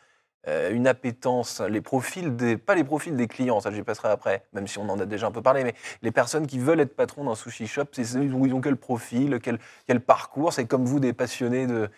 euh, 0.48 0.72
une 0.72 0.88
appétence, 0.88 1.62
les 1.62 1.82
profils 1.82 2.36
des, 2.36 2.58
pas 2.58 2.74
les 2.74 2.84
profils 2.84 3.16
des 3.16 3.28
clients, 3.28 3.60
ça 3.60 3.72
j'y 3.72 3.84
passerai 3.84 4.10
après, 4.10 4.44
même 4.54 4.68
si 4.68 4.80
on 4.80 4.90
en 4.90 5.00
a 5.00 5.06
déjà 5.06 5.28
un 5.28 5.32
peu 5.32 5.44
parlé, 5.44 5.64
mais 5.64 5.76
les 6.02 6.12
personnes 6.12 6.48
qui 6.48 6.58
veulent 6.58 6.80
être 6.80 6.96
patrons 6.96 7.26
d'un 7.26 7.36
sushi 7.36 7.68
shop, 7.68 7.86
c'est 7.92 8.04
ceux 8.04 8.22
où 8.22 8.46
ils 8.48 8.54
ont 8.54 8.62
quel 8.62 8.76
profil, 8.76 9.40
quel, 9.40 10.00
parcours, 10.02 10.52
c'est 10.52 10.66
comme 10.66 10.86
vous 10.86 11.00
des 11.00 11.14
passionnés 11.14 11.68
de, 11.68 11.90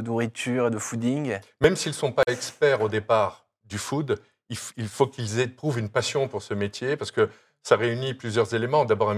nourriture 0.00 0.66
et 0.66 0.70
de 0.70 0.78
fooding? 0.78 1.38
Même 1.60 1.76
s'ils 1.76 1.92
ne 1.92 1.96
sont 1.96 2.12
pas 2.12 2.24
experts 2.26 2.80
au 2.80 2.88
départ 2.88 3.46
du 3.64 3.78
food, 3.78 4.20
il 4.48 4.88
faut 4.88 5.06
qu'ils 5.06 5.38
éprouvent 5.38 5.78
une 5.78 5.88
passion 5.88 6.26
pour 6.28 6.42
ce 6.42 6.54
métier 6.54 6.96
parce 6.96 7.12
que 7.12 7.28
ça 7.62 7.76
réunit 7.76 8.14
plusieurs 8.14 8.54
éléments. 8.54 8.84
D'abord, 8.84 9.12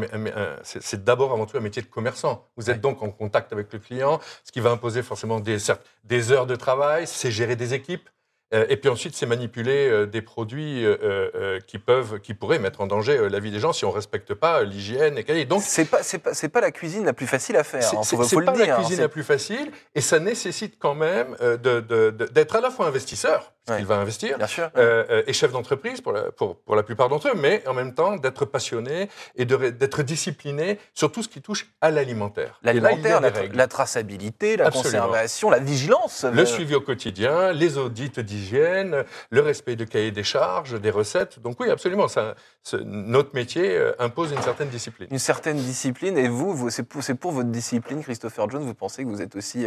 c'est 0.62 1.04
d'abord 1.04 1.32
avant 1.32 1.46
tout 1.46 1.56
un 1.56 1.60
métier 1.60 1.82
de 1.82 1.86
commerçant. 1.88 2.46
Vous 2.56 2.70
êtes 2.70 2.76
Ouais. 2.76 2.80
donc 2.80 3.02
en 3.02 3.10
contact 3.10 3.52
avec 3.52 3.72
le 3.72 3.78
client, 3.78 4.20
ce 4.44 4.52
qui 4.52 4.60
va 4.60 4.70
imposer 4.70 5.02
forcément 5.02 5.40
des, 5.40 5.58
certes, 5.58 5.84
des 6.04 6.32
heures 6.32 6.46
de 6.46 6.56
travail, 6.56 7.06
c'est 7.06 7.30
gérer 7.30 7.56
des 7.56 7.74
équipes. 7.74 8.08
euh, 8.54 8.64
et 8.70 8.78
puis 8.78 8.88
ensuite, 8.88 9.14
c'est 9.14 9.26
manipuler 9.26 9.90
euh, 9.90 10.06
des 10.06 10.22
produits 10.22 10.82
euh, 10.86 11.60
qui 11.66 11.78
peuvent, 11.78 12.18
qui 12.20 12.32
pourraient 12.32 12.58
mettre 12.58 12.80
en 12.80 12.86
danger 12.86 13.28
la 13.28 13.40
vie 13.40 13.50
des 13.50 13.58
gens 13.60 13.74
si 13.74 13.84
on 13.84 13.90
respecte 13.90 14.32
pas 14.32 14.62
l'hygiène 14.62 15.18
et. 15.18 15.44
Donc, 15.44 15.62
c'est 15.62 15.84
pas, 15.84 16.02
c'est 16.02 16.48
pas, 16.48 16.60
la 16.62 16.70
cuisine 16.70 17.04
la 17.04 17.12
plus 17.12 17.26
facile 17.26 17.56
à 17.56 17.64
faire. 17.64 17.82
c'est 17.82 17.94
hein, 17.98 18.00
pas 18.46 18.54
la 18.54 18.72
hein, 18.74 18.76
cuisine 18.78 19.00
la 19.00 19.08
plus 19.10 19.22
facile 19.22 19.70
et 19.94 20.00
ça 20.00 20.18
nécessite 20.18 20.78
quand 20.78 20.94
même 20.94 21.36
de- 21.40 21.56
de- 21.56 22.10
de- 22.10 22.26
d'être 22.26 22.56
à 22.56 22.62
la 22.62 22.70
fois 22.70 22.86
investisseur, 22.86 23.52
Ouais. 23.68 23.82
va 23.82 23.96
investir, 23.96 24.38
Bien 24.38 24.46
sûr. 24.46 24.70
euh, 24.76 25.04
euh, 25.10 25.22
et 25.26 25.32
chef 25.32 25.52
d'entreprise 25.52 26.00
pour 26.00 26.12
la, 26.12 26.30
pour, 26.32 26.56
pour 26.56 26.76
la 26.76 26.82
plupart 26.82 27.08
d'entre 27.08 27.28
eux, 27.28 27.34
mais 27.36 27.62
en 27.66 27.74
même 27.74 27.94
temps 27.94 28.16
d'être 28.16 28.44
passionné 28.44 29.08
et 29.36 29.44
d'être 29.44 30.02
discipliné 30.02 30.78
sur 30.94 31.10
tout 31.12 31.22
ce 31.22 31.28
qui 31.28 31.40
touche 31.42 31.66
à 31.80 31.90
l'alimentaire. 31.90 32.58
Il 32.62 32.66
L'alimentaire, 32.66 33.20
la, 33.20 33.30
la 33.30 33.66
traçabilité, 33.66 34.56
la 34.56 34.66
Absolument. 34.66 35.02
conservation, 35.06 35.50
la 35.50 35.58
vigilance. 35.58 36.24
Le 36.24 36.42
euh, 36.42 36.46
suivi 36.46 36.74
au 36.74 36.80
quotidien, 36.80 37.52
les 37.52 37.78
audits 37.78 38.10
d'hygiène, 38.22 39.04
le 39.30 39.40
respect 39.40 39.76
de 39.76 39.84
cahier 39.84 40.10
des 40.10 40.24
charges, 40.24 40.80
des 40.80 40.90
recettes. 40.90 41.40
Donc 41.40 41.60
oui, 41.60 41.70
absolument, 41.70 42.08
ça, 42.08 42.34
notre 42.84 43.34
métier 43.34 43.78
impose 43.98 44.32
une 44.32 44.42
certaine 44.42 44.68
discipline. 44.68 45.08
une 45.10 45.18
certaine 45.18 45.56
discipline. 45.56 46.16
Et 46.18 46.28
vous, 46.28 46.54
vous 46.54 46.70
c'est 46.70 46.82
pour, 46.82 47.02
pour 47.20 47.32
votre 47.32 47.48
discipline, 47.50 48.02
Christopher 48.02 48.48
Jones, 48.50 48.62
vous 48.64 48.74
pensez 48.74 49.04
que 49.04 49.08
vous 49.08 49.22
êtes 49.22 49.36
aussi. 49.36 49.66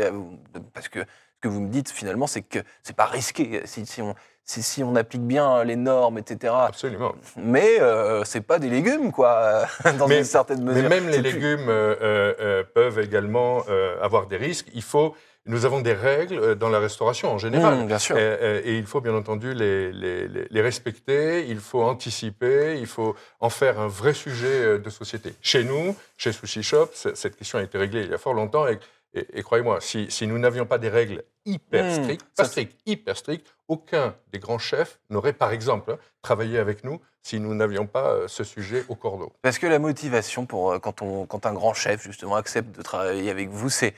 parce 0.74 0.89
que 0.89 1.00
que 1.41 1.48
vous 1.48 1.60
me 1.62 1.69
dites 1.69 1.89
finalement, 1.89 2.27
c'est 2.27 2.41
que 2.43 2.60
c'est 2.83 2.95
pas 2.95 3.05
risqué. 3.05 3.62
Si, 3.65 3.86
si 3.86 4.01
on, 4.01 4.15
si, 4.45 4.62
si 4.63 4.83
on 4.83 4.95
applique 4.95 5.21
bien 5.24 5.63
les 5.63 5.75
normes, 5.75 6.17
etc. 6.17 6.53
Absolument. 6.67 7.13
Mais 7.38 7.79
euh, 7.81 8.24
c'est 8.24 8.41
pas 8.41 8.60
des 8.60 8.69
légumes, 8.69 9.12
quoi, 9.12 9.65
dans 10.00 10.07
Mais- 10.07 10.19
une 10.19 10.24
certaine 10.24 10.63
mesure. 10.63 10.83
Mais 10.83 10.89
même 10.89 11.07
les 11.10 11.19
plus- 11.19 11.31
légumes 11.31 11.69
euh, 11.69 11.95
euh, 12.01 12.33
euh, 12.39 12.63
peuvent 12.74 13.00
également 13.00 13.63
avoir 14.01 14.27
des 14.27 14.38
risques. 14.38 14.67
Il 14.74 14.81
faut, 14.83 15.15
nous 15.45 15.65
avons 15.65 15.81
des 15.81 15.93
règles 15.93 16.55
dans 16.55 16.69
la 16.69 16.79
restauration 16.79 17.31
en 17.31 17.38
général. 17.38 17.79
Mmh, 17.83 17.88
bien 17.88 17.98
sûr. 18.00 18.17
Et 18.17 18.77
il 18.77 18.86
faut 18.86 19.01
bien 19.01 19.15
entendu 19.15 19.53
les, 19.53 19.91
les- 19.91 20.27
les- 20.27 20.48
les 20.50 20.62
respecter, 20.62 21.45
il 21.48 21.60
faut 21.60 21.81
anticiper, 21.83 22.77
il 22.79 22.88
faut 22.88 23.15
en 23.39 23.50
faire 23.50 23.79
un 23.79 23.88
vrai 23.88 24.13
sujet 24.13 24.77
de 24.79 24.89
société. 24.89 25.33
Chez 25.41 25.63
nous, 25.63 25.95
chez 26.17 26.31
Sushi 26.31 26.62
Shop, 26.63 26.89
cette 26.93 27.36
question 27.36 27.57
a 27.60 27.63
été 27.63 27.77
réglée 27.77 28.03
il 28.03 28.12
y 28.12 28.13
a 28.13 28.17
fort 28.19 28.33
longtemps 28.36 28.67
et, 28.67 28.79
Et, 29.13 29.39
et 29.39 29.44
croyez-moi, 29.44 29.82
si, 29.82 30.10
si 30.10 30.25
nous 30.27 30.38
n'avions 30.39 30.65
pas 30.65 30.77
des 30.77 30.89
règles 30.89 31.24
hyper 31.46 31.86
Hmm, 31.86 32.03
strictes, 32.03 32.25
pas 32.38 32.46
strictes, 32.46 32.80
hyper 32.86 33.18
strictes, 33.18 33.53
aucun 33.68 34.15
des 34.32 34.39
grands 34.39 34.60
chefs 34.60 35.00
n'aurait, 35.10 35.34
par 35.34 35.51
exemple, 35.51 35.91
hein, 35.91 35.98
travaillé 36.22 36.58
avec 36.60 36.84
nous 36.84 37.00
si 37.24 37.39
nous 37.39 37.53
n'avions 37.53 37.88
pas 37.88 38.12
euh, 38.13 38.27
ce 38.27 38.44
sujet 38.44 38.84
au 38.89 38.96
cordeau. 38.96 39.32
Parce 39.41 39.60
que 39.60 39.68
la 39.68 39.80
motivation 39.80 40.46
pour 40.46 40.72
euh, 40.72 40.80
quand, 40.80 41.01
on, 41.01 41.25
quand 41.25 41.46
un 41.46 41.53
grand 41.53 41.74
chef 41.74 42.03
justement 42.03 42.36
accepte 42.36 42.75
de 42.75 42.82
travailler 42.82 43.30
avec 43.30 43.50
vous, 43.50 43.70
c'est 43.70 43.94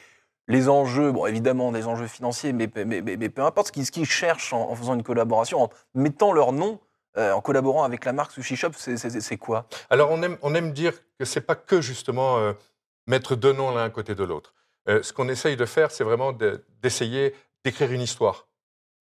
les 0.48 0.68
enjeux, 0.68 1.12
bon 1.12 1.26
évidemment 1.26 1.72
des 1.72 1.86
enjeux 1.88 2.08
financiers, 2.08 2.52
mais, 2.52 2.70
mais, 2.76 3.02
mais- 3.02 3.18
mais 3.18 3.30
peu 3.30 3.44
importe 3.44 3.68
ce 3.68 3.72
qu'ils 3.72 3.90
qu'ils 3.92 4.06
cherchent 4.06 4.52
en, 4.52 4.70
en 4.72 4.76
faisant 4.76 4.94
une 4.96 5.04
collaboration, 5.04 5.62
en 5.64 5.70
mettant 5.94 6.34
leur 6.34 6.52
nom, 6.52 6.80
euh, 7.18 7.32
en 7.32 7.40
collaborant 7.42 7.84
avec 7.84 8.04
la 8.04 8.12
marque 8.14 8.32
Sushi 8.32 8.56
Shop, 8.56 8.72
c'est- 8.76 9.38
quoi? 9.38 9.68
Alors, 9.90 10.10
on 10.12 10.22
aime, 10.24 10.38
on 10.42 10.54
aime 10.56 10.74
dire 10.74 10.94
que 11.20 11.24
c'est 11.26 11.42
pas 11.42 11.56
que 11.56 11.80
justement 11.82 12.40
euh, 12.40 12.54
mettre 13.08 13.36
deux 13.36 13.54
noms 13.54 13.72
l'un 13.74 13.84
à 13.86 13.90
côté 13.90 14.16
de 14.16 14.24
l'autre. 14.24 14.54
Euh, 14.90 15.02
ce 15.04 15.14
qu'on 15.14 15.30
essaye 15.30 15.56
de 15.56 15.66
faire, 15.66 15.92
c'est 15.92 16.04
vraiment 16.04 16.34
de- 16.34 16.64
d'essayer 16.82 17.34
d'écrire 17.64 17.92
une 17.92 18.02
histoire 18.02 18.48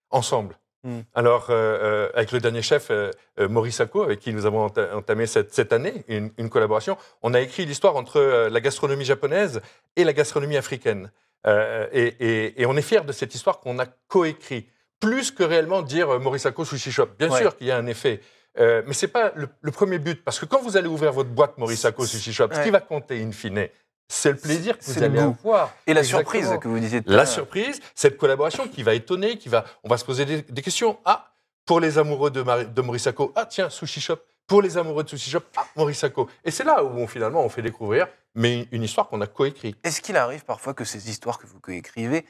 ensemble. 0.10 0.58
Hmm. 0.84 1.02
Alors, 1.14 1.48
euh, 1.50 1.54
euh, 1.54 2.10
avec 2.16 2.32
le 2.32 2.40
dernier 2.40 2.62
chef, 2.64 2.88
euh, 2.90 3.12
Maurice 3.38 3.76
Sacco, 3.78 4.02
avec 4.04 4.20
qui 4.20 4.34
nous 4.34 4.46
avons 4.46 4.66
enta- 4.68 4.94
entamé 4.94 5.28
cette, 5.28 5.54
cette 5.54 5.74
année 5.74 6.04
une, 6.08 6.32
une 6.38 6.50
collaboration, 6.50 6.98
on 7.22 7.34
a 7.34 7.40
écrit 7.40 7.66
l'histoire 7.66 7.96
entre 7.96 8.48
la 8.50 8.60
gastronomie 8.62 9.06
japonaise 9.06 9.62
et 9.96 10.04
la 10.04 10.14
gastronomie 10.14 10.58
africaine. 10.58 11.12
Et, 11.48 12.16
et- 12.20 12.62
et 12.62 12.66
on 12.68 12.78
est 12.78 12.82
fiers 12.84 13.02
de 13.02 13.12
cette 13.12 13.34
histoire 13.34 13.60
qu'on 13.60 13.80
a 13.80 13.86
coécrit. 14.08 14.68
Plus 15.00 15.32
que 15.32 15.44
réellement 15.44 15.82
dire 15.82 16.20
Maurice 16.20 16.44
Sacco 16.44 16.64
Sushi 16.66 16.92
Shop. 16.92 17.08
Bien 17.18 17.32
Ouais. 17.32 17.40
sûr 17.42 17.56
qu'il 17.58 17.66
y 17.68 17.72
a 17.72 17.78
un 17.78 17.88
effet. 17.88 18.20
Mais 18.60 18.94
c'est 18.94 19.08
pas 19.08 19.32
le, 19.36 19.50
le 19.62 19.72
premier 19.72 19.98
but, 19.98 20.24
parce 20.24 20.40
que 20.40 20.46
quand 20.46 20.62
vous 20.62 20.78
allez 20.78 20.88
ouvrir 20.88 21.12
votre 21.14 21.30
boîte 21.30 21.58
Maurice 21.58 21.82
Sacco 21.82 22.06
Sushi 22.06 22.32
Shop, 22.34 22.50
ce 22.54 22.62
qui 22.64 22.70
va 22.70 22.80
compter 22.82 23.22
in 23.24 23.32
fine, 23.32 23.68
c'est 24.12 24.32
le 24.32 24.38
plaisir 24.38 24.78
que 24.78 24.84
vous 24.84 25.00
le 25.00 25.06
allez 25.06 25.20
avoir. 25.20 25.74
Et 25.88 25.94
la 25.94 26.02
Exactement. 26.02 26.32
surprise 26.32 26.60
que 26.60 26.68
vous 26.68 26.80
disiez. 26.80 27.02
tout 27.02 27.12
à 27.12 27.16
La 27.16 27.26
surprise, 27.26 27.80
cette 27.96 28.18
collaboration 28.18 28.68
qui 28.68 28.84
va 28.84 28.94
étonner, 28.94 29.38
qui 29.38 29.48
va, 29.48 29.64
on 29.84 29.90
va 29.90 29.98
se 29.98 30.04
poser 30.04 30.26
des, 30.26 30.42
des 30.42 30.62
questions. 30.62 30.98
Ah, 31.06 31.32
pour 31.66 31.80
les 31.80 31.98
amoureux 31.98 32.30
de, 32.30 32.44
de 32.66 32.82
Maurice 32.82 33.04
Sacco, 33.04 33.32
ah 33.36 33.46
tiens, 33.46 33.70
Sushi 33.70 34.02
Shop. 34.02 34.18
Pour 34.48 34.62
les 34.62 34.78
amoureux 34.78 35.04
de 35.04 35.10
Sushi 35.10 35.30
Shop, 35.30 35.44
ah, 35.56 35.64
Maurice 35.78 36.00
Sacco. 36.00 36.28
Et 36.44 36.52
c'est 36.52 36.66
là 36.66 36.84
où 36.84 36.90
on, 36.90 37.08
finalement 37.08 37.42
on 37.42 37.48
fait 37.48 37.62
découvrir, 37.62 38.08
mais 38.36 38.68
une, 38.74 38.84
histoire 38.84 39.08
qu'on 39.08 39.22
a 39.22 39.28
coécrite. 39.28 39.78
Est-ce 39.84 40.02
qu'il 40.02 40.18
arrive 40.18 40.44
parfois 40.44 40.74
que 40.74 40.84
ces 40.84 41.10
histoires 41.10 41.40
que 41.40 41.48
vous 41.48 41.60
écrivez 41.70 42.26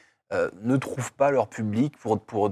ne 0.61 0.77
trouvent 0.77 1.13
pas 1.13 1.31
leur 1.31 1.47
public 1.47 1.97
pour, 1.97 2.19
pour 2.23 2.51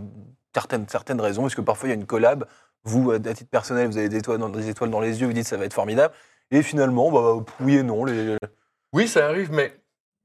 certaines, 0.55 0.87
certaines 0.89 1.21
raisons? 1.21 1.45
Est-ce 1.45 1.55
que 1.55 1.61
parfois 1.61 1.89
il 1.89 1.91
y 1.91 1.95
a 1.95 1.99
une 1.99 2.07
collab 2.07 2.45
Vous, 2.83 3.11
à 3.11 3.19
titre 3.19 3.49
personnel, 3.51 3.87
vous 3.87 3.97
avez 3.97 4.09
des 4.09 4.17
étoiles, 4.17 4.39
dans, 4.39 4.49
des 4.49 4.69
étoiles 4.69 4.89
dans 4.89 5.01
les 5.01 5.21
yeux, 5.21 5.27
vous 5.27 5.33
dites 5.33 5.47
ça 5.47 5.57
va 5.57 5.65
être 5.65 5.73
formidable. 5.73 6.13
Et 6.49 6.63
finalement, 6.63 7.11
bah, 7.11 7.45
oui 7.59 7.77
et 7.77 7.83
non. 7.83 8.05
Les... 8.05 8.37
Oui, 8.93 9.07
ça 9.07 9.25
arrive, 9.27 9.51
mais, 9.51 9.73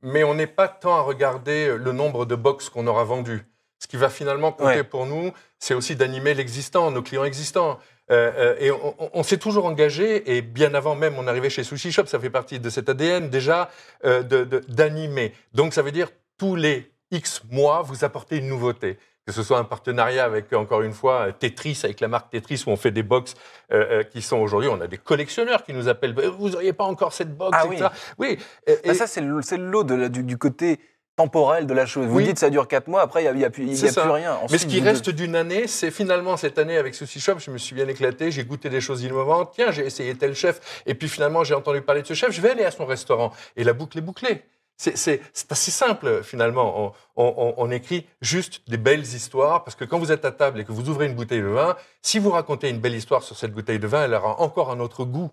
mais 0.03 0.25
on 0.25 0.35
n'est 0.35 0.47
pas 0.47 0.69
tant 0.69 0.97
à 0.97 1.01
regarder 1.01 1.77
le 1.77 1.93
nombre 1.93 2.25
de 2.27 2.35
box 2.35 2.69
qu'on 2.69 2.87
aura 2.87 3.05
vendu. 3.05 3.43
Ce 3.79 3.87
qui 3.87 3.97
va 3.97 4.09
finalement 4.09 4.53
compter 4.53 4.77
Ouais. 4.77 4.85
pour 4.85 5.05
nous, 5.07 5.33
c'est 5.59 5.75
aussi 5.75 5.95
d'animer 5.97 6.33
l'existant, 6.35 6.91
nos 6.91 7.03
clients 7.03 7.25
existants. 7.25 7.79
Euh, 8.11 8.33
euh, 8.37 8.57
et 8.59 8.71
on, 8.71 8.95
on- 8.99 9.11
on 9.15 9.23
s'est 9.23 9.39
toujours 9.39 9.67
engagé, 9.67 10.37
et 10.37 10.43
bien 10.43 10.75
avant 10.75 10.95
même 10.95 11.15
mon 11.15 11.27
arrivée 11.27 11.51
chez 11.51 11.65
Sushi 11.65 11.91
Shop, 11.93 12.07
ça 12.07 12.19
fait 12.21 12.31
partie 12.31 12.59
de 12.61 12.71
cet 12.71 12.89
ADN 12.89 13.29
déjà, 13.31 13.71
euh, 14.05 14.23
d'animer. 14.69 15.33
Donc 15.53 15.75
ça 15.75 15.83
veut 15.83 15.93
dire 15.93 16.09
tous 16.39 16.55
les 16.57 16.91
X 17.11 17.43
mois, 17.51 17.83
vous 17.83 18.05
apportez 18.05 18.39
une 18.39 18.49
nouveauté. 18.49 18.99
Que 19.27 19.33
ce 19.33 19.43
soit 19.43 19.59
un 19.59 19.65
partenariat 19.65 20.25
avec, 20.25 20.53
encore 20.53 20.83
une 20.83 20.93
fois, 20.93 21.33
Tetris, 21.33 21.81
avec 21.85 22.01
la 22.01 22.09
marque 22.09 22.31
Tetris, 22.31 22.63
où 22.67 22.71
on 22.71 22.77
fait 22.77 22.91
des 22.91 23.03
box 23.03 23.35
euh, 23.73 24.01
euh, 24.01 24.03
qui 24.03 24.21
sont 24.21 24.37
aujourd'hui, 24.37 24.69
on 24.69 24.79
a 24.83 24.87
des 24.87 24.99
collectionneurs 24.99 25.65
qui 25.65 25.73
nous 25.73 25.89
appellent, 25.89 26.13
Bah, 26.13 26.25
vous 26.39 26.51
n'auriez 26.51 26.75
pas 26.75 26.85
encore 26.85 27.15
cette 27.15 27.35
box, 27.35 27.57
Ah 27.59 27.65
etc. 27.67 27.89
Oui. 28.19 28.39
et- 28.67 28.73
Bah, 28.75 28.81
et- 28.85 28.95
ça, 28.95 29.07
c'est 29.07 29.23
le, 29.23 29.41
lot 29.57 29.83
de 29.85 29.95
la- 29.95 30.09
du, 30.11 30.25
du 30.25 30.37
côté 30.37 30.79
temporel 31.17 31.67
de 31.67 31.73
la 31.73 31.87
chose. 31.87 32.07
Vous 32.07 32.17
Oui. 32.17 32.25
dites 32.25 32.39
ça 32.39 32.51
dure 32.51 32.69
4 32.69 32.87
mois, 32.89 33.01
après, 33.01 33.23
il 33.25 33.33
n'y 33.33 33.39
a, 33.39 33.41
y 33.41 33.45
a 33.47 33.51
plus, 33.51 33.65
y 33.65 33.89
a 33.99 34.13
rien. 34.13 34.37
Mais 34.51 34.59
ce 34.59 34.67
qui 34.67 34.81
vous- 34.81 34.85
reste 34.85 35.09
d'une 35.09 35.37
année, 35.37 35.69
c'est 35.69 35.91
finalement 35.91 36.37
cette 36.37 36.59
année 36.59 36.77
avec 36.77 36.95
Sushi 36.95 37.19
Shop, 37.21 37.37
je 37.39 37.51
me 37.51 37.57
suis 37.57 37.75
bien 37.75 37.89
éclaté, 37.89 38.31
j'ai 38.31 38.45
goûté 38.45 38.69
des 38.69 38.83
choses 38.83 39.03
innovantes. 39.05 39.53
Tiens, 39.55 39.71
j'ai 39.71 39.87
essayé 39.87 40.15
tel 40.17 40.35
chef, 40.35 40.83
et 40.85 40.95
puis 40.95 41.09
finalement 41.09 41.45
j'ai 41.45 41.55
entendu 41.55 41.81
parler 41.81 42.03
de 42.03 42.07
ce 42.07 42.15
chef, 42.15 42.31
je 42.33 42.43
vais 42.43 42.51
aller 42.51 42.65
à 42.65 42.71
son 42.73 42.85
restaurant. 42.85 43.33
Et 43.57 43.65
la 43.65 43.73
boucle 43.73 43.97
est 43.97 44.03
bouclée. 44.03 44.43
C'est 44.77 45.21
assez 45.51 45.71
simple 45.71 46.23
finalement. 46.25 46.87
On, 46.87 46.93
on- 47.17 47.35
on- 47.37 47.55
on 47.59 47.71
écrit 47.71 48.07
juste 48.21 48.69
des 48.69 48.77
belles 48.77 49.03
histoires 49.03 49.63
parce 49.65 49.77
que 49.77 49.85
quand 49.85 49.99
vous 49.99 50.11
êtes 50.13 50.25
à 50.25 50.33
table 50.33 50.61
et 50.61 50.65
que 50.65 50.73
vous 50.73 50.89
ouvrez 50.89 51.07
une 51.07 51.15
bouteille 51.15 51.43
de 51.43 51.47
vin, 51.47 51.77
si 52.03 52.19
vous 52.19 52.31
racontez 52.31 52.69
une 52.71 52.81
belle 52.81 52.95
histoire 52.95 53.23
sur 53.23 53.37
cette 53.39 53.53
bouteille 53.53 53.79
de 53.79 53.87
vin, 53.87 54.05
elle 54.05 54.15
aura 54.15 54.41
encore 54.41 54.71
un 54.71 54.81
autre 54.81 55.05
goût 55.05 55.31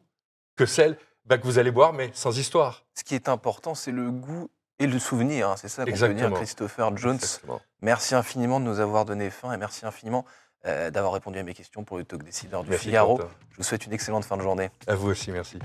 que 0.56 0.66
celle 0.66 0.98
bah, 1.26 1.38
que 1.38 1.44
vous 1.44 1.58
allez 1.60 1.72
boire, 1.72 1.94
mais 1.94 2.12
sans 2.14 2.38
histoire. 2.38 2.84
Ce 2.96 3.04
qui 3.04 3.16
est 3.16 3.30
important, 3.30 3.74
c'est 3.76 3.92
le 3.92 4.12
goût 4.12 4.50
et 4.80 4.88
le 4.88 5.00
souvenir. 5.00 5.50
hein. 5.50 5.56
C'est 5.58 5.68
ça 5.70 5.84
qu'on 5.86 5.92
peut 5.92 5.98
dire, 6.30 6.38
Christopher 6.38 6.98
Jones. 6.98 7.16
Exactement. 7.16 7.62
Merci 7.82 8.16
infiniment 8.16 8.60
de 8.60 8.66
nous 8.66 8.80
avoir 8.80 9.06
donné 9.06 9.30
faim 9.30 9.54
et 9.54 9.58
merci 9.58 9.86
infiniment 9.86 10.26
euh, 10.66 10.92
d'avoir 10.92 11.14
répondu 11.14 11.40
à 11.40 11.44
mes 11.44 11.54
questions 11.56 11.84
pour 11.84 11.98
le 11.98 12.04
talk 12.04 12.24
décideur 12.24 12.64
du 12.64 12.70
Merci, 12.70 12.86
Figaro. 12.86 13.20
Je 13.52 13.58
vous 13.58 13.64
souhaite 13.64 13.86
une 13.88 13.94
excellente 13.94 14.26
fin 14.26 14.38
de 14.38 14.42
journée. 14.44 14.70
À 14.88 14.94
vous 14.96 15.10
aussi, 15.10 15.32
merci. 15.32 15.58